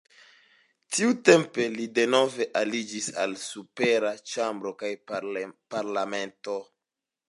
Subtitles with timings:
[0.95, 6.63] Tiutempe li denove aliĝis al la supera ĉambro kaj parlamento.